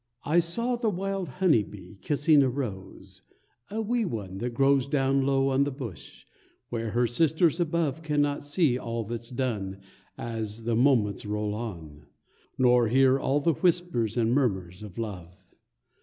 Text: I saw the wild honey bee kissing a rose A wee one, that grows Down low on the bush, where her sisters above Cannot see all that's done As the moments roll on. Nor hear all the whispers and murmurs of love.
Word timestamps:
I 0.25 0.39
saw 0.39 0.77
the 0.77 0.89
wild 0.89 1.29
honey 1.29 1.61
bee 1.61 1.99
kissing 2.01 2.41
a 2.41 2.49
rose 2.49 3.21
A 3.69 3.79
wee 3.83 4.03
one, 4.03 4.39
that 4.39 4.49
grows 4.55 4.87
Down 4.87 5.27
low 5.27 5.49
on 5.49 5.63
the 5.63 5.69
bush, 5.69 6.25
where 6.69 6.89
her 6.89 7.05
sisters 7.05 7.59
above 7.59 8.01
Cannot 8.01 8.43
see 8.43 8.79
all 8.79 9.03
that's 9.03 9.29
done 9.29 9.77
As 10.17 10.63
the 10.63 10.75
moments 10.75 11.23
roll 11.23 11.53
on. 11.53 12.07
Nor 12.57 12.87
hear 12.87 13.19
all 13.19 13.41
the 13.41 13.53
whispers 13.53 14.17
and 14.17 14.31
murmurs 14.33 14.81
of 14.81 14.97
love. 14.97 15.35